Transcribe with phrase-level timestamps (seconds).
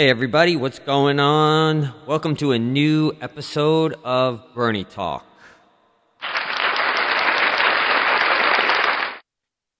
[0.00, 1.92] Hey, everybody, what's going on?
[2.06, 5.26] Welcome to a new episode of Bernie Talk.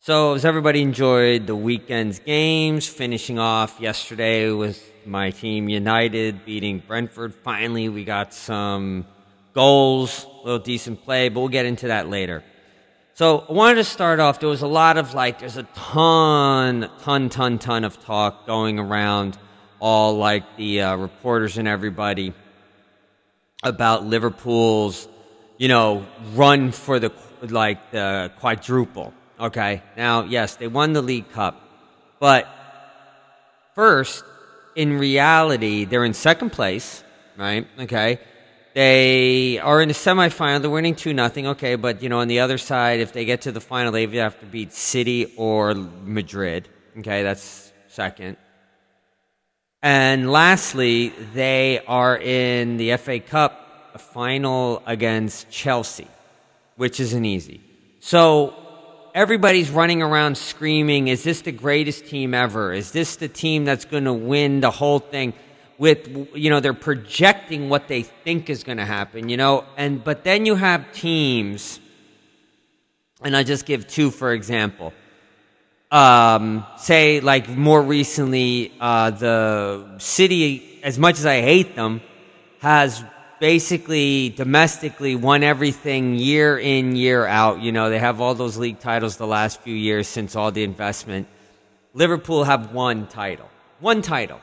[0.00, 2.86] So, has everybody enjoyed the weekend's games?
[2.86, 7.34] Finishing off yesterday with my team United beating Brentford.
[7.34, 9.06] Finally, we got some
[9.54, 12.44] goals, a little decent play, but we'll get into that later.
[13.14, 14.38] So, I wanted to start off.
[14.38, 18.78] There was a lot of like, there's a ton, ton, ton, ton of talk going
[18.78, 19.38] around
[19.80, 22.32] all like the uh, reporters and everybody
[23.62, 25.08] about Liverpool's,
[25.58, 27.12] you know, run for the
[27.42, 29.12] like the quadruple.
[29.38, 31.60] Okay, now yes, they won the League Cup,
[32.20, 32.46] but
[33.74, 34.22] first,
[34.76, 37.02] in reality, they're in second place,
[37.36, 37.66] right?
[37.78, 38.20] Okay.
[38.72, 40.60] They are in the semifinal.
[40.62, 41.48] They're winning 2 nothing.
[41.48, 44.06] Okay, but you know, on the other side, if they get to the final, they
[44.06, 46.68] have to beat City or Madrid.
[46.98, 48.36] Okay, that's second.
[49.82, 56.06] And lastly, they are in the FA Cup final against Chelsea,
[56.76, 57.62] which isn't easy.
[58.00, 58.54] So
[59.14, 62.74] everybody's running around screaming, is this the greatest team ever?
[62.74, 65.32] Is this the team that's going to win the whole thing?
[65.78, 70.04] With, you know, they're projecting what they think is going to happen, you know, and,
[70.04, 71.80] but then you have teams,
[73.22, 74.92] and I just give two for example
[75.90, 82.00] um, say like more recently, uh, the city, as much as I hate them,
[82.60, 83.02] has
[83.40, 87.60] basically domestically won everything year in year out.
[87.60, 90.62] You know, they have all those league titles the last few years since all the
[90.62, 91.26] investment.
[91.94, 93.48] Liverpool have one title,
[93.80, 94.40] one title.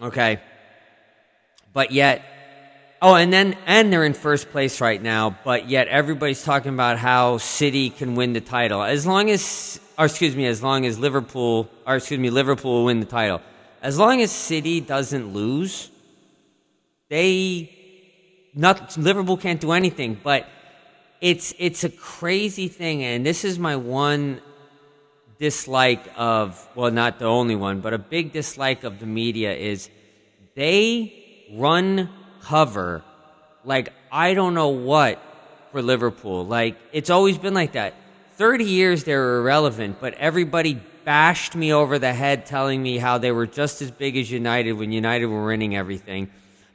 [0.00, 0.40] Okay,
[1.72, 2.24] but yet.
[3.02, 6.98] Oh, and then and they're in first place right now, but yet everybody's talking about
[6.98, 8.82] how City can win the title.
[8.82, 12.84] As long as or excuse me, as long as Liverpool, or excuse me, Liverpool will
[12.84, 13.40] win the title.
[13.80, 15.90] As long as City doesn't lose,
[17.08, 17.74] they
[18.54, 20.20] not Liverpool can't do anything.
[20.22, 20.46] But
[21.22, 24.42] it's it's a crazy thing, and this is my one
[25.38, 29.88] dislike of well, not the only one, but a big dislike of the media is
[30.54, 32.10] they run
[32.42, 33.02] cover
[33.64, 35.22] like I don't know what
[35.72, 36.46] for Liverpool.
[36.46, 37.94] Like it's always been like that.
[38.36, 43.18] 30 years they were irrelevant, but everybody bashed me over the head telling me how
[43.18, 46.30] they were just as big as United when United were winning everything.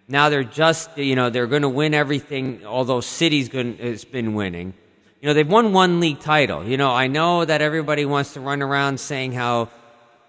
[0.07, 4.35] Now they're just, you know, they're going to win everything, although City's going, has been
[4.35, 4.73] winning.
[5.19, 6.63] You know, they've won one league title.
[6.63, 9.69] You know, I know that everybody wants to run around saying how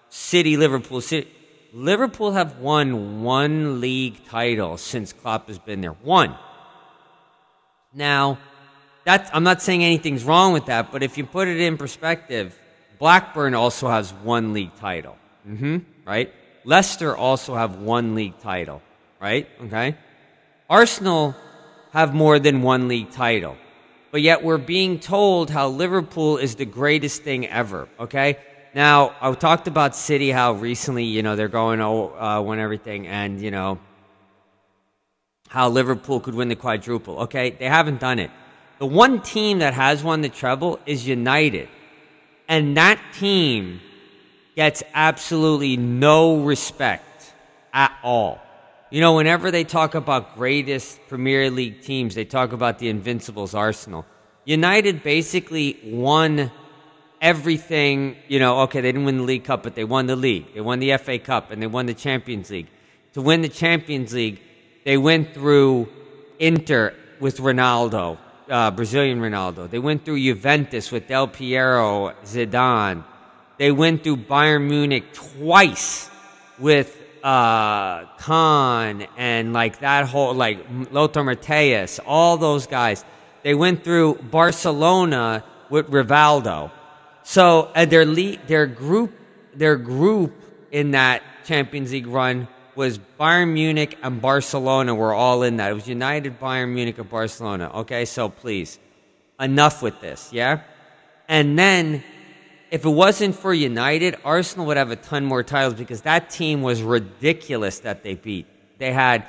[0.08, 1.30] City, Liverpool, City.
[1.72, 5.92] Liverpool have won one league title since Klopp has been there.
[5.92, 6.34] One.
[7.92, 8.38] Now,
[9.04, 12.58] that's, I'm not saying anything's wrong with that, but if you put it in perspective,
[12.98, 15.16] Blackburn also has one league title.
[15.48, 16.32] Mm-hmm, right?
[16.64, 18.82] Leicester also have one league title,
[19.20, 19.48] right?
[19.62, 19.96] Okay.
[20.68, 21.36] Arsenal
[21.92, 23.56] have more than one league title,
[24.10, 27.88] but yet we're being told how Liverpool is the greatest thing ever.
[28.00, 28.38] Okay.
[28.76, 33.40] Now I talked about City, how recently you know they're going uh, win everything, and
[33.40, 33.78] you know
[35.48, 37.20] how Liverpool could win the quadruple.
[37.20, 38.30] Okay, they haven't done it.
[38.78, 41.70] The one team that has won the treble is United.
[42.48, 43.80] And that team
[44.54, 47.32] gets absolutely no respect
[47.72, 48.38] at all.
[48.90, 53.54] You know, whenever they talk about greatest Premier League teams, they talk about the Invincibles
[53.54, 54.04] Arsenal.
[54.44, 56.52] United basically won
[57.20, 60.54] everything, you know, okay, they didn't win the League Cup, but they won the league.
[60.54, 62.68] They won the FA Cup and they won the Champions League.
[63.14, 64.40] To win the Champions League,
[64.84, 65.88] they went through
[66.38, 68.18] Inter with Ronaldo
[68.48, 69.68] uh, Brazilian Ronaldo.
[69.68, 73.04] They went through Juventus with Del Piero, Zidane.
[73.58, 76.10] They went through Bayern Munich twice
[76.58, 83.04] with uh, Kahn and like that whole like Lothar Matthäus, all those guys.
[83.42, 86.70] They went through Barcelona with Rivaldo.
[87.28, 89.12] So uh, their their group,
[89.52, 90.32] their group
[90.70, 95.72] in that Champions League run was Bayern Munich and Barcelona were all in that.
[95.72, 97.68] It was United, Bayern Munich, and Barcelona.
[97.74, 98.78] Okay, so please,
[99.40, 100.60] enough with this, yeah?
[101.26, 102.04] And then,
[102.70, 106.62] if it wasn't for United, Arsenal would have a ton more titles because that team
[106.62, 108.46] was ridiculous that they beat.
[108.78, 109.26] They had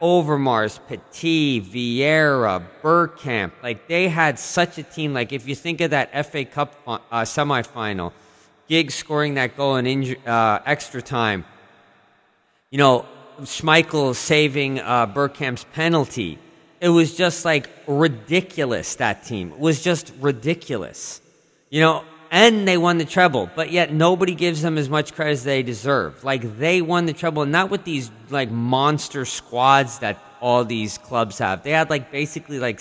[0.00, 3.52] Overmars, Petit, Vieira, Bergkamp.
[3.62, 5.14] Like they had such a team.
[5.14, 8.12] Like, if you think of that FA Cup uh, semifinal,
[8.68, 11.44] Giggs scoring that goal in inju- uh, extra time
[12.70, 13.06] you know,
[13.42, 16.38] Schmeichel saving uh, Bergkamp's penalty.
[16.80, 19.52] It was just like ridiculous, that team.
[19.52, 21.20] It was just ridiculous.
[21.70, 22.04] You know,
[22.36, 25.62] and they won the treble, but yet nobody gives them as much credit as they
[25.62, 26.22] deserve.
[26.22, 30.98] Like they won the treble, and not with these like monster squads that all these
[30.98, 31.62] clubs have.
[31.62, 32.78] They had like basically like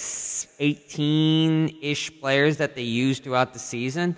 [0.59, 4.17] 18 ish players that they used throughout the season.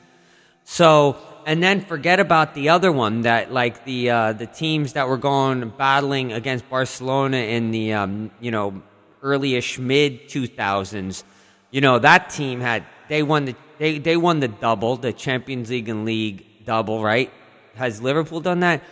[0.63, 5.07] So, and then forget about the other one that like the uh, the teams that
[5.07, 8.81] were going battling against Barcelona in the um, you know
[9.21, 11.23] early-ish mid 2000s.
[11.69, 15.69] You know that team had they won the they they won the double, the Champions
[15.69, 17.31] League and League double, right?
[17.75, 18.83] Has Liverpool done that?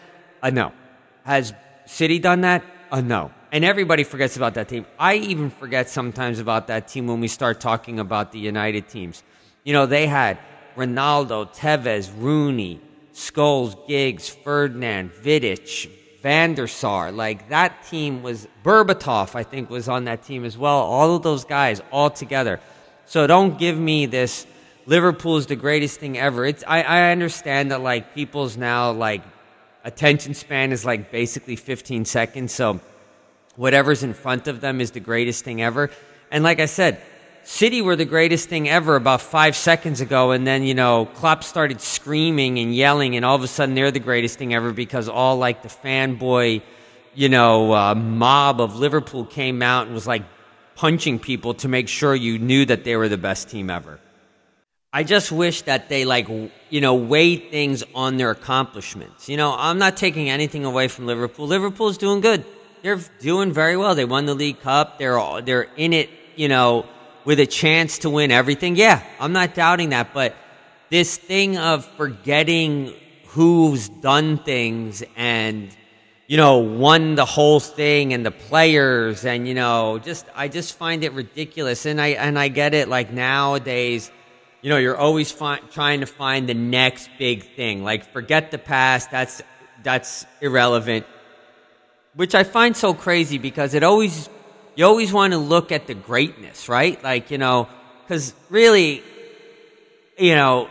[0.42, 0.72] Uh, no.
[1.24, 1.54] Has
[1.86, 2.64] City done that?
[2.92, 3.32] Uh, no.
[3.52, 4.86] And everybody forgets about that team.
[5.00, 9.24] I even forget sometimes about that team when we start talking about the United teams.
[9.64, 10.38] You know, they had
[10.76, 12.82] Ronaldo, Tevez, Rooney,
[13.14, 15.90] Scholes, Giggs, Ferdinand, Vidic,
[16.22, 17.12] Van der Sar.
[17.12, 20.80] Like that team was Berbatov, I think, was on that team as well.
[20.80, 22.60] All of those guys all together.
[23.06, 24.46] So don't give me this
[24.88, 26.46] Liverpool is the greatest thing ever.
[26.46, 29.24] It's I, I understand that like people's now like
[29.84, 32.54] attention span is like basically 15 seconds.
[32.54, 32.80] So
[33.56, 35.90] whatever's in front of them is the greatest thing ever.
[36.32, 37.02] And like I said,
[37.44, 41.44] City were the greatest thing ever about five seconds ago, and then you know Klopp
[41.44, 45.08] started screaming and yelling, and all of a sudden they're the greatest thing ever because
[45.08, 46.64] all like the fanboy,
[47.14, 50.24] you know, uh, mob of Liverpool came out and was like
[50.74, 54.00] punching people to make sure you knew that they were the best team ever.
[54.96, 59.28] I just wish that they like you know weigh things on their accomplishments.
[59.28, 61.48] You know, I'm not taking anything away from Liverpool.
[61.48, 62.46] Liverpool's doing good.
[62.82, 63.94] They're doing very well.
[63.94, 64.98] They won the League Cup.
[64.98, 66.86] They're all, they're in it, you know,
[67.26, 68.78] with a chance to win everything.
[68.78, 70.34] Yeah, I'm not doubting that, but
[70.90, 72.94] this thing of forgetting
[73.26, 75.76] who's done things and
[76.28, 80.78] you know won the whole thing and the players and you know just I just
[80.78, 84.10] find it ridiculous and I and I get it like nowadays
[84.66, 87.84] you know, you're always fi- trying to find the next big thing.
[87.84, 89.12] Like, forget the past.
[89.12, 89.44] That's
[89.84, 91.06] that's irrelevant.
[92.16, 94.28] Which I find so crazy because it always
[94.74, 96.98] you always want to look at the greatness, right?
[97.04, 97.70] Like, you know,
[98.02, 99.04] because really,
[100.18, 100.68] you know,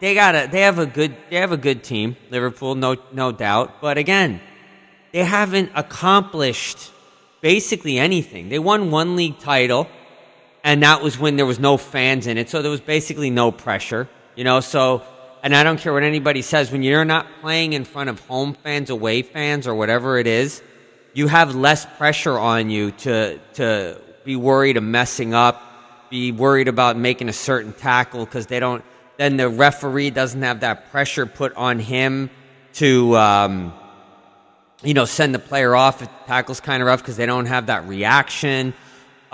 [0.00, 3.30] they got a they have a good they have a good team, Liverpool, no no
[3.30, 3.82] doubt.
[3.82, 4.40] But again,
[5.12, 6.90] they haven't accomplished
[7.42, 8.48] basically anything.
[8.48, 9.86] They won one league title
[10.64, 13.52] and that was when there was no fans in it, so there was basically no
[13.52, 14.60] pressure, you know.
[14.60, 15.02] So,
[15.42, 18.54] and I don't care what anybody says, when you're not playing in front of home
[18.54, 20.62] fans, away fans, or whatever it is,
[21.12, 25.62] you have less pressure on you to to be worried of messing up,
[26.08, 28.82] be worried about making a certain tackle because they don't.
[29.18, 32.30] Then the referee doesn't have that pressure put on him
[32.74, 33.16] to.
[33.16, 33.74] Um,
[34.82, 37.46] you know, send the player off if the tackle's kind of rough because they don't
[37.46, 38.74] have that reaction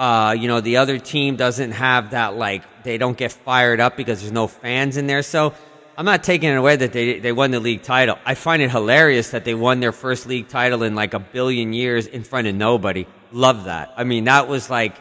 [0.01, 3.99] uh, you know, the other team doesn't have that, like, they don't get fired up
[3.99, 5.23] because there's no fans in there.
[5.23, 5.53] So
[5.95, 8.17] I'm not taking it away that they, they won the league title.
[8.25, 11.75] I find it hilarious that they won their first league title in like a billion
[11.75, 13.07] years in front of nobody.
[13.31, 13.93] Love that.
[13.95, 14.97] I mean, that was like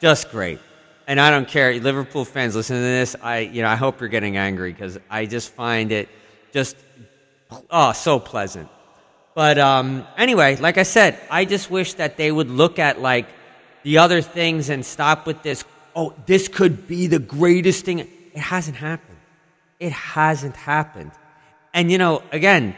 [0.00, 0.58] just great.
[1.06, 1.78] And I don't care.
[1.78, 3.14] Liverpool fans listen to this.
[3.20, 6.08] I, you know, I hope you're getting angry because I just find it
[6.50, 6.76] just,
[7.68, 8.70] oh, so pleasant.
[9.34, 13.26] But um, anyway, like I said, I just wish that they would look at like
[13.82, 18.00] the other things and stop with this, oh, this could be the greatest thing.
[18.00, 19.18] It hasn't happened.
[19.78, 21.12] It hasn't happened.
[21.72, 22.76] And you know, again,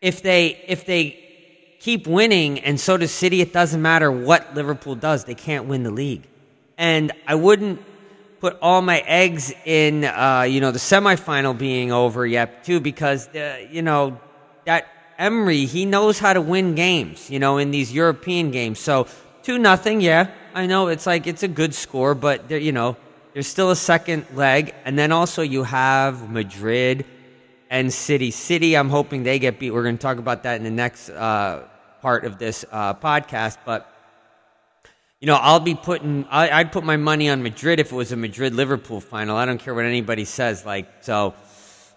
[0.00, 4.94] if they if they keep winning and so does City, it doesn't matter what Liverpool
[4.94, 5.24] does.
[5.24, 6.26] They can't win the league.
[6.78, 7.82] And I wouldn't
[8.44, 13.26] put all my eggs in uh, you know the semifinal being over yet too because
[13.28, 14.20] the, you know
[14.66, 14.86] that
[15.18, 19.06] Emery he knows how to win games you know in these European games so
[19.44, 20.30] Two nothing, yeah.
[20.54, 22.96] I know it's like it's a good score, but there, you know,
[23.34, 27.04] there's still a second leg, and then also you have Madrid
[27.68, 28.30] and City.
[28.30, 29.70] City, I'm hoping they get beat.
[29.70, 31.64] We're going to talk about that in the next uh,
[32.00, 33.86] part of this uh, podcast, but
[35.20, 36.24] you know, I'll be putting.
[36.30, 39.36] I, would put my money on Madrid if it was a Madrid Liverpool final.
[39.36, 40.64] I don't care what anybody says.
[40.64, 41.34] Like so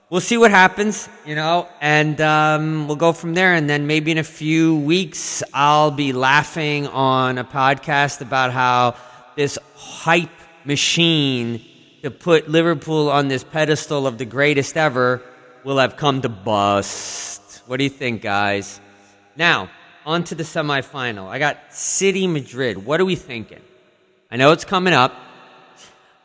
[0.09, 3.53] we'll see what happens, you know, and um, we'll go from there.
[3.53, 8.95] And then maybe in a few weeks, I'll be laughing on a podcast about how
[9.35, 10.29] this hype
[10.63, 11.61] machine
[12.03, 15.21] to put Liverpool on this pedestal of the greatest ever
[15.63, 17.63] will have come to bust.
[17.67, 18.79] What do you think, guys?
[19.35, 19.69] Now,
[20.05, 21.27] on to the semifinal.
[21.27, 22.85] I got City Madrid.
[22.85, 23.61] What are we thinking?
[24.31, 25.13] I know it's coming up.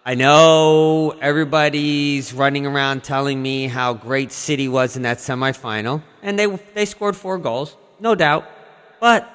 [0.05, 6.37] I know everybody's running around telling me how great City was in that semifinal, and
[6.37, 8.45] they they scored four goals, no doubt.
[8.99, 9.31] But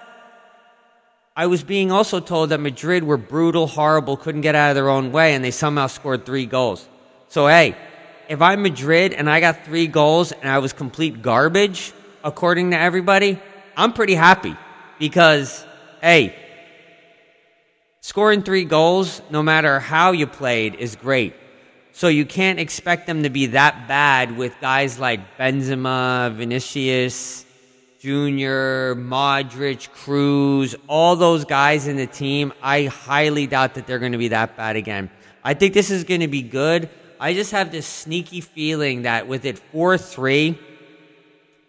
[1.38, 4.90] I was being also told that Madrid were brutal, horrible, couldn't get out of their
[4.90, 6.86] own way, and they somehow scored three goals.
[7.30, 7.78] So hey,
[8.28, 11.94] if I'm Madrid and I got three goals and I was complete garbage,
[12.26, 13.40] according to everybody,
[13.78, 14.58] I'm pretty happy
[15.00, 15.66] because,
[16.02, 16.36] hey,
[18.08, 21.34] scoring three goals, no matter how you played, is great.
[21.92, 27.46] So you can't expect them to be that bad with guys like Benzema, Vinicius,
[28.00, 32.54] Junior, Modric, Kroos, all those guys in the team.
[32.64, 35.10] I highly doubt that they're going to be that bad again.
[35.44, 36.90] I think this is going to be good.
[37.20, 40.58] I just have this sneaky feeling that with it 4 3,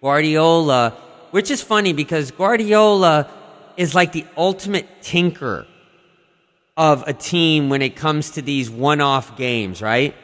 [0.00, 0.90] Guardiola,
[1.33, 3.28] which is funny because Guardiola
[3.76, 5.66] is like the ultimate tinker
[6.78, 10.14] of a team when it comes to these one off games, right?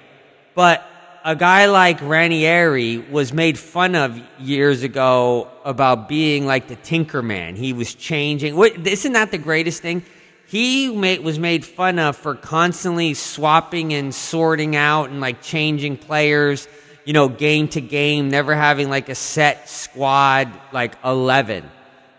[0.55, 0.83] But
[1.23, 7.21] a guy like Ranieri was made fun of years ago about being like the tinker
[7.21, 7.57] man.
[7.57, 8.59] He was changing.
[8.59, 10.03] Isn't that the greatest thing?
[10.47, 15.97] he made, was made fun of for constantly swapping and sorting out and like changing
[15.97, 16.69] players,
[17.05, 21.69] you know, game to game, never having like a set squad like 11.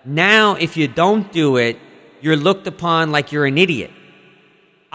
[0.04, 1.80] Now, if you don't do it,
[2.20, 3.92] you're looked upon like you're an idiot.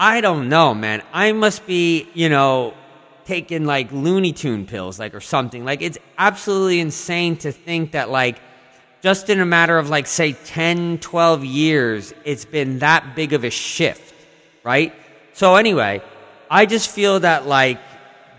[0.01, 1.03] I don't know, man.
[1.13, 2.73] I must be, you know,
[3.25, 5.63] taking like Looney Tune pills, like, or something.
[5.63, 8.39] Like, it's absolutely insane to think that, like,
[9.03, 13.43] just in a matter of like say 10 12 years it's been that big of
[13.43, 14.13] a shift
[14.63, 14.93] right
[15.33, 15.99] so anyway
[16.51, 17.79] i just feel that like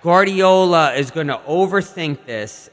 [0.02, 2.70] guardiola is going to overthink this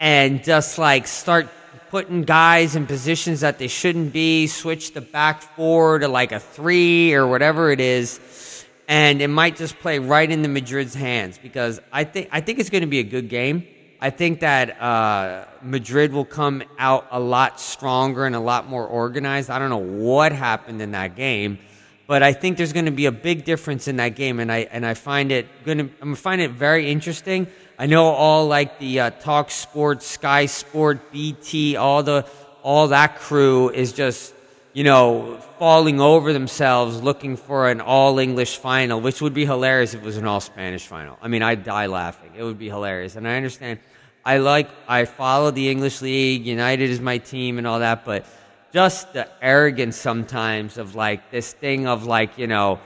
[0.00, 1.48] and just like start
[1.94, 6.40] putting guys in positions that they shouldn't be switch the back four to like a
[6.40, 11.78] three or whatever it is and it might just play right into madrid's hands because
[11.92, 13.64] i think i think it's going to be a good game
[14.00, 18.84] I think that uh, Madrid will come out a lot stronger and a lot more
[18.84, 19.48] organized.
[19.48, 21.58] I don't know what happened in that game,
[22.06, 24.68] but I think there's going to be a big difference in that game, and I
[24.70, 27.46] and I find it going to I'm find it very interesting.
[27.78, 32.26] I know all like the uh, Talk Sky Sport, BT, all the
[32.62, 34.32] all that crew is just
[34.72, 39.94] you know falling over themselves looking for an all English final, which would be hilarious
[39.94, 41.18] if it was an all Spanish final.
[41.20, 42.32] I mean, I'd die laughing.
[42.36, 43.80] It would be hilarious, and I understand
[44.24, 46.46] I like, I follow the English league.
[46.46, 48.24] United is my team and all that, but
[48.72, 52.80] just the arrogance sometimes of like this thing of like, you know,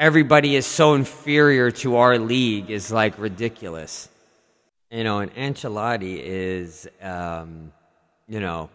[0.00, 4.08] everybody is so inferior to our league is like ridiculous.
[4.92, 7.72] You know, and Ancelotti is, um,
[8.28, 8.68] you know,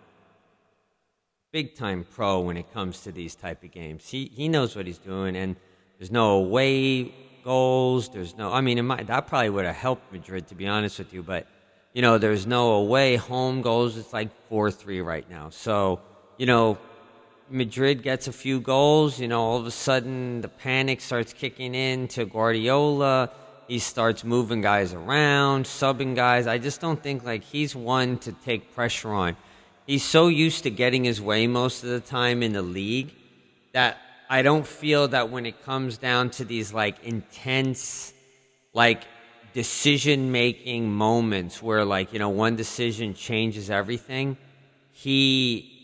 [1.52, 4.10] big time pro when it comes to these type of games.
[4.10, 5.56] He he knows what he's doing, and
[6.00, 8.10] there's no away goals.
[8.10, 8.52] There's no.
[8.52, 11.46] I mean, that probably would have helped Madrid, to be honest with you, but
[11.94, 13.96] you know, there's no away home goals.
[13.96, 15.50] It's like 4 3 right now.
[15.52, 16.00] So,
[16.40, 16.80] you know,
[17.48, 19.20] Madrid gets a few goals.
[19.20, 23.30] You know, all of a sudden the panic starts kicking in to Guardiola.
[23.68, 26.48] He starts moving guys around, subbing guys.
[26.48, 29.36] I just don't think like he's one to take pressure on.
[29.86, 33.14] He's so used to getting his way most of the time in the league
[33.74, 33.98] that
[34.30, 38.14] I don't feel that when it comes down to these like intense,
[38.74, 39.04] like
[39.54, 44.38] decision making moments where like you know one decision changes everything
[44.98, 45.77] he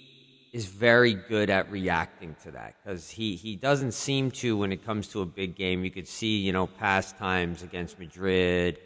[0.53, 4.86] is very good at reacting to that because he, he doesn't seem to when it
[4.86, 5.83] comes to a big game.
[5.83, 8.79] You could see you know past times against madrid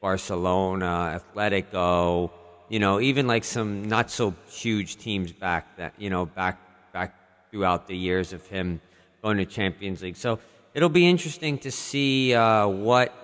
[0.00, 2.30] barcelona atletico
[2.68, 6.58] you know even like some not so huge teams back that you know back
[6.92, 7.14] back
[7.52, 8.80] throughout the years of him
[9.22, 10.16] going to champions league.
[10.16, 10.40] So
[10.74, 13.14] it'll be interesting to see uh, what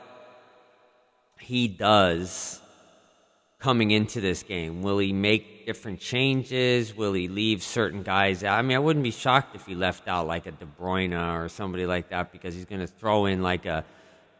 [1.41, 2.61] he does
[3.59, 4.83] coming into this game.
[4.83, 6.97] Will he make different changes?
[6.97, 8.59] Will he leave certain guys out?
[8.59, 11.49] I mean, I wouldn't be shocked if he left out like a De Bruyne or
[11.49, 13.85] somebody like that because he's going to throw in like a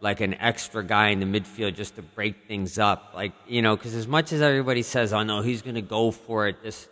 [0.01, 3.11] like an extra guy in the midfield just to break things up.
[3.15, 6.13] Like you know, because as much as everybody says, "Oh no, he's going to go
[6.13, 6.89] for it," this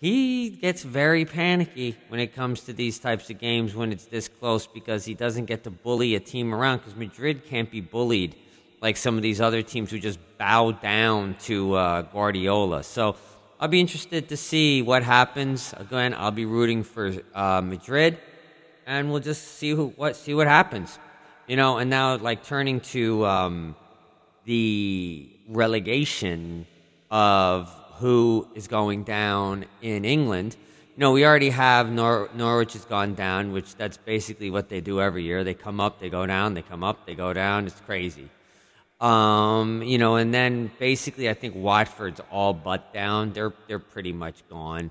[0.00, 4.28] he gets very panicky when it comes to these types of games when it's this
[4.28, 8.34] close because he doesn't get to bully a team around because Madrid can't be bullied
[8.80, 12.82] like some of these other teams who just bow down to uh, Guardiola.
[12.82, 13.16] So
[13.58, 15.74] I'll be interested to see what happens.
[15.76, 18.18] Again, I'll be rooting for uh, Madrid,
[18.86, 20.98] and we'll just see who what see what happens.
[21.46, 23.76] You know, and now like turning to um,
[24.44, 26.66] the relegation
[27.10, 27.68] of
[27.98, 30.56] who is going down in England.
[30.96, 34.80] You know, we already have Nor- Norwich has gone down, which that's basically what they
[34.80, 35.44] do every year.
[35.44, 37.66] They come up, they go down, they come up, they go down.
[37.66, 38.30] It's crazy.
[39.00, 43.32] Um, you know, and then basically, I think Watford's all but down.
[43.32, 44.90] They're they're pretty much gone.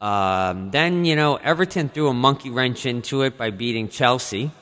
[0.00, 4.52] Um, then you know, Everton threw a monkey wrench into it by beating Chelsea.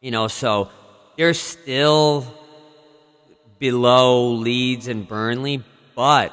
[0.00, 0.70] You know, so
[1.16, 2.26] they're still
[3.58, 5.62] below Leeds and Burnley,
[5.94, 6.32] but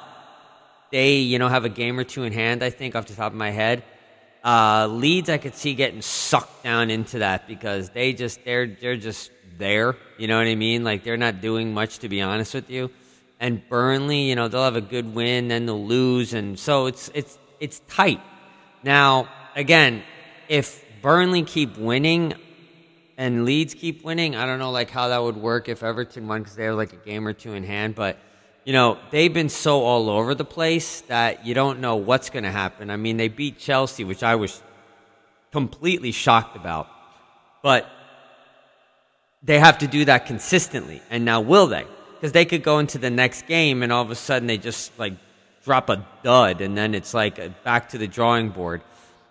[0.91, 3.31] they, you know, have a game or two in hand, I think, off the top
[3.31, 3.83] of my head.
[4.43, 8.95] Uh, Leeds, I could see getting sucked down into that because they just they're they're
[8.95, 9.95] just there.
[10.17, 10.83] You know what I mean?
[10.83, 12.91] Like they're not doing much, to be honest with you.
[13.39, 17.09] And Burnley, you know, they'll have a good win, then they'll lose, and so it's
[17.13, 18.21] it's it's tight.
[18.83, 20.03] Now, again,
[20.47, 22.33] if Burnley keep winning
[23.17, 26.41] and Leeds keep winning, I don't know like how that would work if Everton won
[26.41, 28.17] because they have like a game or two in hand, but
[28.65, 32.43] you know, they've been so all over the place that you don't know what's going
[32.45, 32.89] to happen.
[32.89, 34.61] I mean, they beat Chelsea, which I was
[35.51, 36.87] completely shocked about.
[37.61, 37.87] But
[39.45, 41.01] they have to do that consistently.
[41.09, 41.85] And now will they?
[42.15, 44.97] Because they could go into the next game and all of a sudden they just
[44.97, 45.13] like
[45.63, 48.81] drop a dud and then it's like a, back to the drawing board.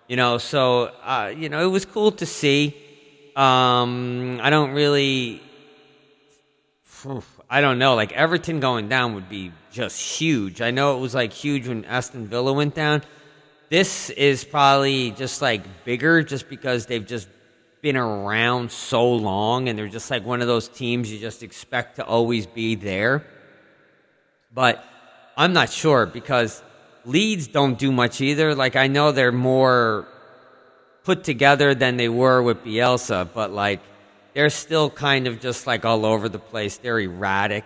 [0.09, 2.77] You know, so, uh, you know, it was cool to see.
[3.35, 5.43] Um, I don't really.
[7.51, 7.95] I don't know.
[7.95, 10.63] Like Everton going down would be just huge.
[10.63, 13.03] I know it was like huge when Aston Villa went down.
[13.71, 17.29] This is probably just like bigger just because they've just
[17.85, 21.97] been around so long and they're just like one of those teams you just expect
[21.97, 23.23] to always be there.
[24.55, 24.83] But
[25.37, 26.63] I'm not sure because
[27.05, 28.55] Leeds don't do much either.
[28.55, 30.09] Like I know they're more
[31.03, 33.83] put together than they were with Bielsa, but like
[34.33, 36.79] they're still kind of just like all over the place.
[36.79, 37.65] They're erratic,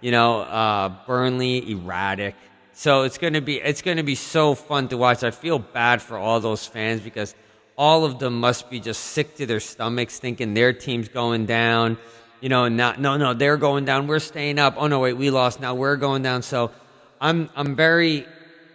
[0.00, 0.40] you know.
[0.40, 2.36] Uh, Burnley erratic.
[2.72, 5.24] So it's gonna be it's gonna be so fun to watch.
[5.24, 7.34] I feel bad for all those fans because
[7.78, 11.96] all of them must be just sick to their stomachs, thinking their team's going down.
[12.40, 14.08] You know, not no no they're going down.
[14.08, 14.74] We're staying up.
[14.76, 15.60] Oh no wait we lost.
[15.60, 16.42] Now we're going down.
[16.42, 16.72] So
[17.20, 18.26] I'm I'm very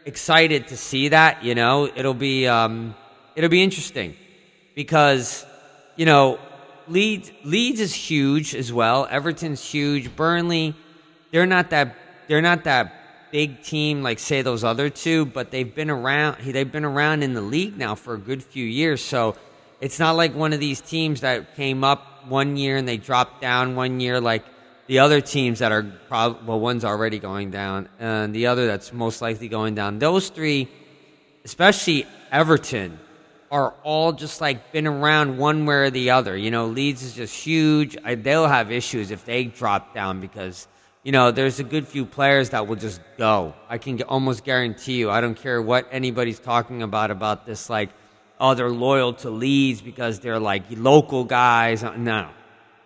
[0.06, 1.44] excited to see that.
[1.44, 2.96] You know, it'll be um,
[3.36, 4.16] it'll be interesting
[4.74, 5.46] because
[5.98, 6.40] you know
[6.88, 9.06] Leeds Leeds is huge as well.
[9.10, 10.16] Everton's huge.
[10.16, 10.76] Burnley,
[11.32, 11.96] they're not that
[12.30, 13.03] they're not that
[13.34, 17.34] big team like say those other two, but they've been around they've been around in
[17.34, 19.04] the league now for a good few years.
[19.04, 19.36] So
[19.82, 23.42] it's not like one of these teams that came up one year and they dropped
[23.42, 24.46] down one year like
[24.86, 28.94] the other teams that are probably well one's already going down and the other that's
[28.94, 29.98] most likely going down.
[29.98, 30.70] Those three,
[31.44, 33.00] especially Everton,
[33.50, 36.38] are all just like been around one way or the other.
[36.38, 37.98] You know, Leeds is just huge.
[38.06, 40.68] I, they'll have issues if they drop down because
[41.04, 43.54] you know there's a good few players that will just go.
[43.70, 45.12] I can almost guarantee you.
[45.12, 47.70] I don't care what anybody's talking about about this.
[47.70, 47.90] Like,
[48.40, 51.84] oh, they're loyal to Leeds because they're like local guys.
[51.84, 52.30] Uh, no,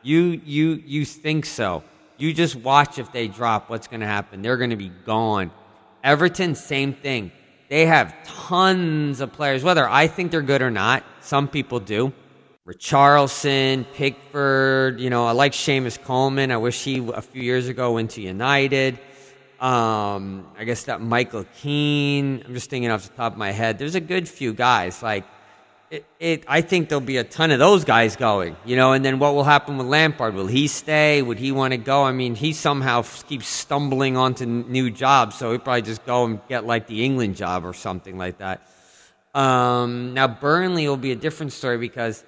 [0.02, 1.84] you you you think so.
[2.18, 3.70] You just watch if they drop.
[3.70, 4.42] What's going to happen?
[4.42, 5.52] They're going to be gone.
[6.04, 7.32] Everton, same thing.
[7.70, 11.04] They have tons of players, whether I think they're good or not.
[11.22, 12.14] Some people do.
[12.68, 16.52] Richarlison, Pickford, you know, I like Seamus Coleman.
[16.52, 19.00] I wish he a few years ago went to United.
[19.62, 22.44] Um, I guess that Michael Keane.
[22.46, 23.80] I'm just thinking off the top of my head.
[23.80, 25.02] There's a good few guys.
[25.02, 25.24] Like
[25.90, 28.92] it, it, I think there'll be a ton of those guys going, you know.
[28.92, 30.36] And then what will happen with Lampard?
[30.36, 31.22] Will he stay?
[31.22, 32.04] Would he want to go?
[32.04, 36.42] I mean, he somehow keeps stumbling onto new jobs, so he'd probably just go and
[36.50, 38.68] get like the England job or something like that.
[39.34, 42.26] Um, now Burnley will be a different story because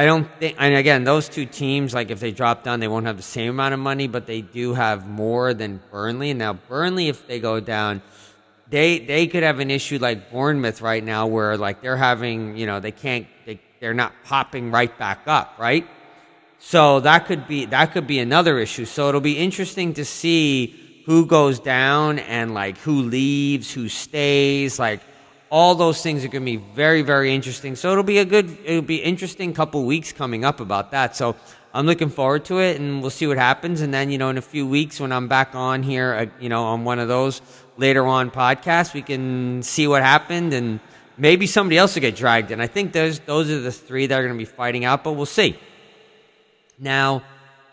[0.00, 0.56] I don't think.
[0.58, 3.50] And again, those two teams, like if they drop down, they won't have the same
[3.50, 6.30] amount of money, but they do have more than Burnley.
[6.30, 8.02] And now Burnley, if they go down
[8.70, 12.66] they they could have an issue like Bournemouth right now, where like they're having, you
[12.66, 15.86] know, they can't, they, they're not popping right back up, right?
[16.60, 18.84] So that could be that could be another issue.
[18.84, 24.78] So it'll be interesting to see who goes down and like who leaves, who stays,
[24.78, 25.00] like
[25.50, 27.76] all those things are going to be very very interesting.
[27.76, 31.16] So it'll be a good it'll be interesting couple weeks coming up about that.
[31.16, 31.36] So
[31.72, 33.80] I'm looking forward to it, and we'll see what happens.
[33.80, 36.48] And then, you know, in a few weeks when I'm back on here, uh, you
[36.48, 37.42] know, on one of those
[37.76, 40.80] later on podcasts, we can see what happened, and
[41.16, 42.60] maybe somebody else will get dragged in.
[42.60, 45.12] I think those those are the three that are going to be fighting out, but
[45.12, 45.58] we'll see.
[46.78, 47.22] Now,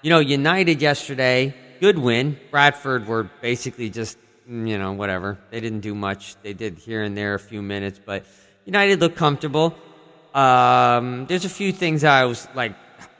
[0.01, 2.37] you know, United yesterday, good win.
[2.51, 5.37] Brentford were basically just, you know, whatever.
[5.51, 6.35] They didn't do much.
[6.41, 8.25] They did here and there a few minutes, but
[8.65, 9.75] United looked comfortable.
[10.33, 12.73] Um, there's a few things I was like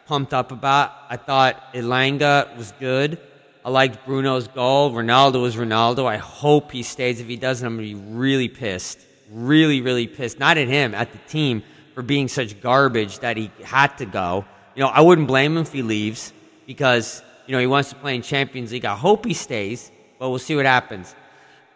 [0.05, 0.91] pumped up about.
[1.09, 3.19] I thought Elanga was good.
[3.65, 4.91] I liked Bruno's goal.
[4.91, 6.05] Ronaldo was Ronaldo.
[6.05, 7.19] I hope he stays.
[7.19, 8.99] If he doesn't, I'm going to be really pissed.
[9.29, 10.39] Really, really pissed.
[10.39, 11.63] Not at him, at the team
[11.93, 14.45] for being such garbage that he had to go.
[14.75, 16.31] You know, I wouldn't blame him if he leaves
[16.65, 18.85] because, you know, he wants to play in Champions League.
[18.85, 21.15] I hope he stays, but we'll see what happens.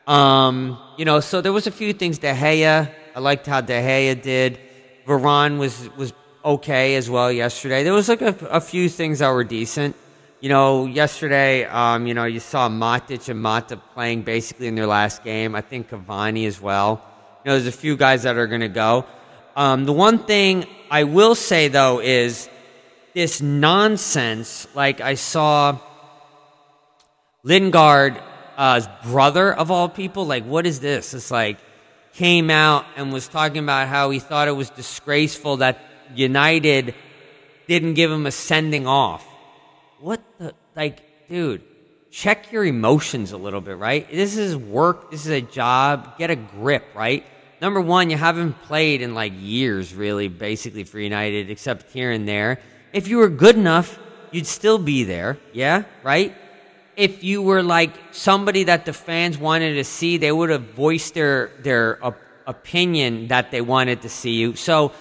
[0.07, 2.17] Um, you know, so there was a few things.
[2.17, 4.59] De Gea, I liked how De Gea did.
[5.05, 7.83] Varane was was okay as well yesterday.
[7.83, 9.95] There was like a, a few things that were decent.
[10.39, 14.87] You know, yesterday, um, you know, you saw Matic and Mata playing basically in their
[14.87, 15.53] last game.
[15.53, 17.01] I think Cavani as well.
[17.45, 19.05] You know, there's a few guys that are going to go.
[19.55, 22.49] Um, the one thing I will say though is
[23.13, 24.67] this nonsense.
[24.73, 25.77] Like I saw
[27.43, 28.19] Lingard's
[28.57, 30.25] uh, brother of all people.
[30.25, 31.13] Like, what is this?
[31.13, 31.57] It's like
[32.13, 35.79] came out and was talking about how he thought it was disgraceful that
[36.13, 36.93] United
[37.67, 39.25] didn't give him a sending off.
[39.99, 41.63] What the like, dude?
[42.09, 44.09] Check your emotions a little bit, right?
[44.11, 45.11] This is work.
[45.11, 46.17] This is a job.
[46.17, 47.25] Get a grip, right?
[47.61, 52.27] Number one, you haven't played in like years, really, basically for United, except here and
[52.27, 52.59] there.
[52.91, 53.97] If you were good enough,
[54.31, 56.35] you'd still be there, yeah, right?
[56.95, 61.13] If you were like somebody that the fans wanted to see, they would have voiced
[61.13, 62.11] their their uh,
[62.47, 64.55] opinion that they wanted to see you.
[64.55, 64.91] So,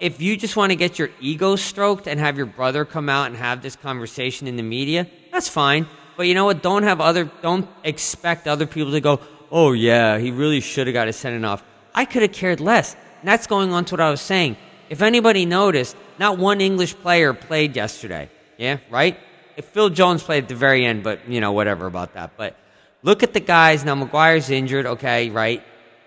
[0.00, 3.26] if you just want to get your ego stroked and have your brother come out
[3.26, 5.86] and have this conversation in the media, that's fine.
[6.16, 6.62] But you know what?
[6.62, 7.30] Don't have other.
[7.42, 9.20] Don't expect other people to go.
[9.50, 11.62] Oh yeah, he really should have got a sending off.
[11.94, 12.94] I could have cared less.
[12.94, 14.56] And that's going on to what I was saying.
[14.90, 18.30] If anybody noticed, not one English player played yesterday.
[18.56, 19.18] Yeah, right?
[19.64, 22.36] Phil Jones played at the very end, but, you know, whatever about that.
[22.36, 22.56] But
[23.02, 23.84] look at the guys.
[23.84, 25.62] Now, Maguire's injured, okay, right?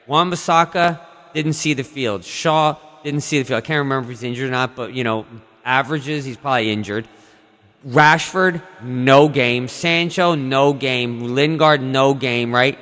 [0.07, 0.99] Wan-Bissaka
[1.33, 2.23] didn't see the field.
[2.23, 3.57] Shaw didn't see the field.
[3.57, 5.25] I can't remember if he's injured or not, but, you know,
[5.65, 7.07] averages, he's probably injured.
[7.87, 9.67] Rashford, no game.
[9.67, 11.35] Sancho, no game.
[11.35, 12.77] Lingard, no game, right?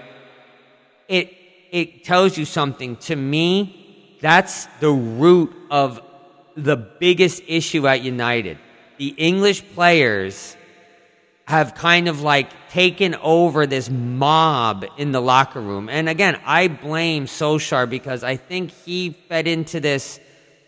[1.07, 1.33] It
[1.71, 2.95] it tells you something.
[2.97, 6.01] To me, that's the root of
[6.55, 8.57] the biggest issue at United.
[8.97, 10.57] The English players
[11.49, 15.89] have kind of like taken over this mob in the locker room.
[15.89, 20.19] And again, I blame Solskjaer because I think he fed into this,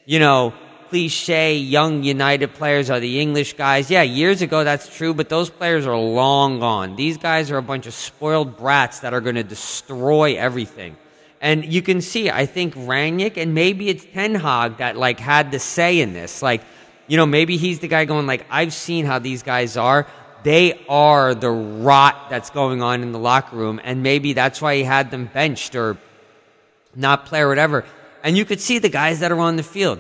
[0.05, 0.55] you know,
[0.89, 3.91] cliche young United players are the English guys.
[3.91, 6.95] Yeah, years ago that's true, but those players are long gone.
[6.95, 10.97] These guys are a bunch of spoiled brats that are going to destroy everything.
[11.41, 15.51] And you can see, I think Rangnick and maybe it's Ten Hag that like had
[15.51, 16.41] the say in this.
[16.41, 16.63] Like,
[17.07, 20.07] you know, maybe he's the guy going like, I've seen how these guys are.
[20.43, 24.75] They are the rot that's going on in the locker room, and maybe that's why
[24.77, 25.97] he had them benched or
[26.95, 27.85] not play or whatever.
[28.23, 29.99] And you could see the guys that are on the field.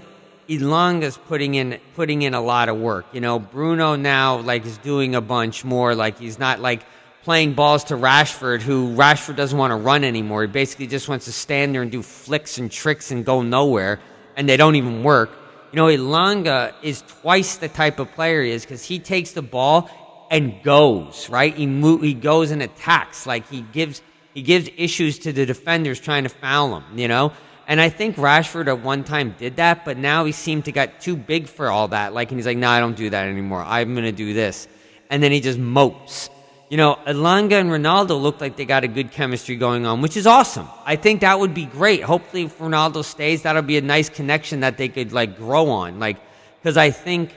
[0.49, 3.05] Elanga's putting in putting in a lot of work.
[3.13, 5.95] You know, Bruno now like is doing a bunch more.
[5.95, 6.81] Like he's not like
[7.23, 10.41] playing balls to Rashford, who Rashford doesn't want to run anymore.
[10.41, 13.99] He basically just wants to stand there and do flicks and tricks and go nowhere,
[14.35, 15.29] and they don't even work.
[15.71, 19.41] You know, Elanga is twice the type of player he is because he takes the
[19.41, 19.89] ball
[20.31, 21.53] and goes right.
[21.53, 21.67] He
[21.99, 24.01] he goes and attacks like he gives
[24.33, 26.97] he gives issues to the defenders trying to foul him.
[26.97, 27.33] You know.
[27.67, 30.99] And I think Rashford at one time did that, but now he seemed to get
[30.99, 32.13] too big for all that.
[32.13, 33.63] Like, and he's like, "No, I don't do that anymore.
[33.65, 34.67] I'm going to do this,"
[35.11, 36.29] and then he just mopes
[36.71, 40.15] you know, Elanga and Ronaldo look like they got a good chemistry going on, which
[40.15, 40.69] is awesome.
[40.85, 42.01] I think that would be great.
[42.01, 45.99] Hopefully, if Ronaldo stays, that'll be a nice connection that they could like grow on.
[45.99, 46.15] Like,
[46.61, 47.35] because I think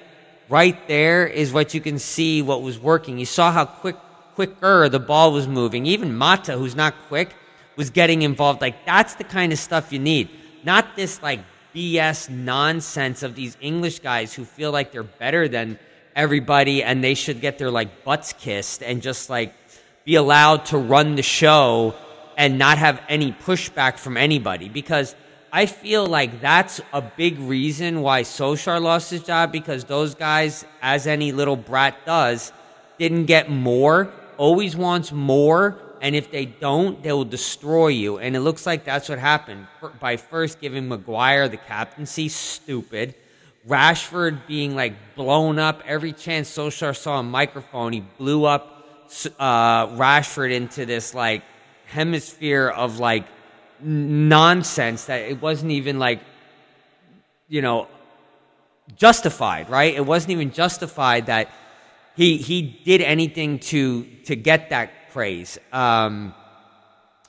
[0.48, 3.18] right there is what you can see what was working.
[3.18, 3.96] You saw how quick,
[4.34, 5.86] quicker the ball was moving.
[5.86, 7.34] Even Mata, who's not quick,
[7.76, 8.60] was getting involved.
[8.60, 10.28] Like, that's the kind of stuff you need.
[10.64, 11.40] Not this like
[11.74, 15.78] BS nonsense of these English guys who feel like they're better than
[16.14, 19.52] everybody and they should get their like butts kissed and just like
[20.04, 21.94] be allowed to run the show
[22.36, 25.14] and not have any pushback from anybody because
[25.56, 30.64] I feel like that's a big reason why Solskjaer lost his job because those guys,
[30.82, 32.52] as any little brat does,
[32.98, 38.18] didn't get more, always wants more, and if they don't, they will destroy you.
[38.18, 39.68] And it looks like that's what happened.
[40.00, 43.14] By first giving Maguire the captaincy, stupid.
[43.68, 45.84] Rashford being like blown up.
[45.86, 49.06] Every chance Solskjaer saw a microphone, he blew up
[49.38, 51.44] uh, Rashford into this like
[51.86, 53.24] hemisphere of like
[53.84, 56.20] nonsense that it wasn't even like
[57.48, 57.88] you know
[58.96, 59.94] justified, right?
[59.94, 61.50] It wasn't even justified that
[62.16, 65.58] he he did anything to to get that praise.
[65.72, 66.34] Um,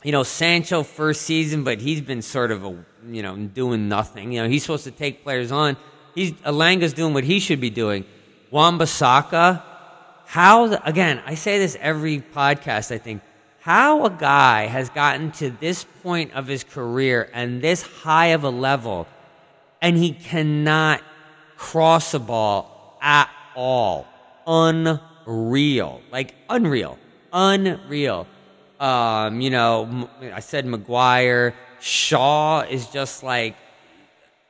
[0.03, 4.31] you know, Sancho first season, but he's been sort of a you know doing nothing.
[4.31, 5.77] You know, he's supposed to take players on
[6.15, 8.05] He's Elanga's doing what he should be doing.
[8.49, 9.61] Wan-Bissaka,
[10.25, 11.21] how again?
[11.25, 12.91] I say this every podcast.
[12.91, 13.21] I think
[13.65, 18.43] how a guy has gotten to this point of his career and this high of
[18.43, 19.07] a level,
[19.81, 21.01] and he cannot
[21.57, 24.05] cross a ball at all.
[24.45, 26.99] Unreal, like unreal,
[27.33, 28.27] unreal.
[28.79, 31.55] Um, you know, I said Maguire.
[31.79, 33.55] Shaw is just like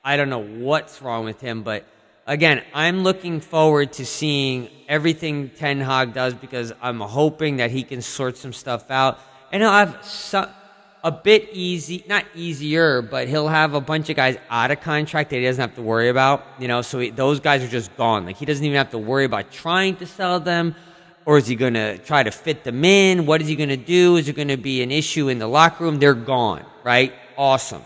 [0.03, 1.85] I don't know what's wrong with him, but
[2.25, 7.83] again, I'm looking forward to seeing everything Ten Hag does because I'm hoping that he
[7.83, 9.19] can sort some stuff out,
[9.51, 10.49] and he'll have some,
[11.03, 15.29] a bit easy, not easier, but he'll have a bunch of guys out of contract
[15.29, 16.45] that he doesn't have to worry about.
[16.59, 18.25] You know, so he, those guys are just gone.
[18.25, 20.75] Like he doesn't even have to worry about trying to sell them.
[21.27, 23.25] Or is he going to try to fit them in?
[23.25, 24.17] What is he going to do?
[24.17, 25.97] Is it going to be an issue in the locker room?
[25.97, 27.13] They're gone, right?
[27.35, 27.81] Awesome.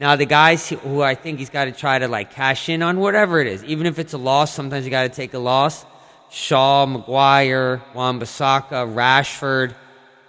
[0.00, 2.98] Now the guys who I think he's got to try to like cash in on
[2.98, 5.86] whatever it is, even if it's a loss, sometimes you got to take a loss.
[6.30, 9.74] Shaw, Maguire, Wan-Bissaka, Rashford,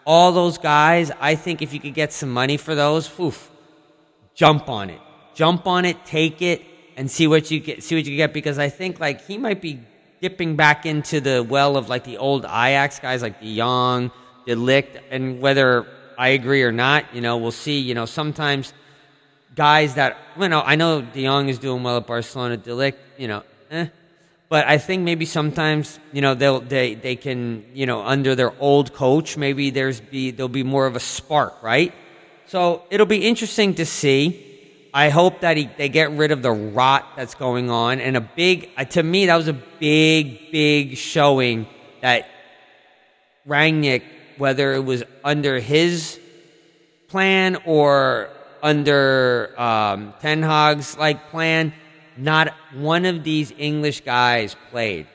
[0.05, 1.11] all those guys.
[1.19, 3.49] I think if you could get some money for those, oof,
[4.35, 5.01] jump on it,
[5.33, 6.61] jump on it, take it,
[6.95, 7.83] and see what you get.
[7.83, 9.79] See what you get because I think like he might be
[10.21, 14.11] dipping back into the well of like the old Ajax guys like De Jong,
[14.45, 17.79] De Ligt, and whether I agree or not, you know, we'll see.
[17.79, 18.73] You know, sometimes
[19.55, 22.57] guys that you know I know De Jong is doing well at Barcelona.
[22.57, 23.87] De Ligt, you know, eh.
[24.47, 28.53] But I think maybe sometimes you know they'll they they can you know under their
[28.59, 31.93] old coach maybe there's be there'll be more of a spark right.
[32.47, 34.51] So it'll be interesting to see.
[34.93, 38.21] I hope that he, they get rid of the rot that's going on and a
[38.21, 41.67] big uh, to me that was a big big showing
[42.01, 42.27] that
[43.47, 44.03] Rangnick
[44.37, 46.19] whether it was under his
[47.09, 48.29] plan or
[48.61, 51.73] under um, Ten Hag's like plan,
[52.17, 55.07] not one of these English guys played.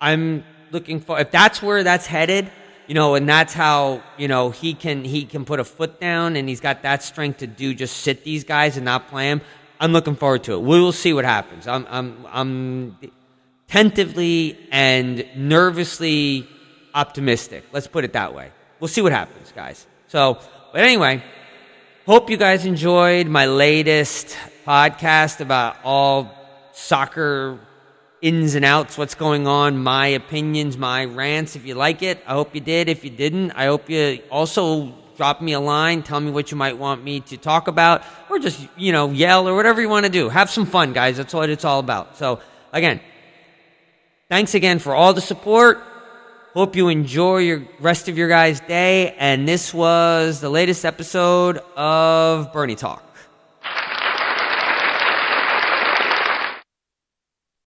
[0.00, 2.50] I'm looking for if that's where that's headed,
[2.86, 6.36] you know, and that's how you know he can he can put a foot down
[6.36, 9.40] and he's got that strength to do just sit these guys and not play them.
[9.80, 10.60] I'm looking forward to it.
[10.60, 11.66] We will see what happens.
[11.66, 12.98] I'm I'm I'm
[13.68, 16.48] tentatively and nervously
[16.94, 17.64] optimistic.
[17.72, 18.50] Let's put it that way.
[18.80, 19.86] We'll see what happens, guys.
[20.08, 20.38] So,
[20.72, 21.22] but anyway.
[22.04, 24.36] Hope you guys enjoyed my latest
[24.66, 26.34] podcast about all
[26.72, 27.60] soccer
[28.20, 31.54] ins and outs, what's going on, my opinions, my rants.
[31.54, 32.88] If you like it, I hope you did.
[32.88, 36.56] If you didn't, I hope you also drop me a line, tell me what you
[36.56, 40.04] might want me to talk about, or just, you know, yell or whatever you want
[40.04, 40.28] to do.
[40.28, 41.18] Have some fun, guys.
[41.18, 42.16] That's what it's all about.
[42.16, 42.40] So,
[42.72, 43.00] again,
[44.28, 45.80] thanks again for all the support.
[46.54, 49.14] Hope you enjoy your rest of your guys' day.
[49.18, 53.11] And this was the latest episode of Bernie Talk.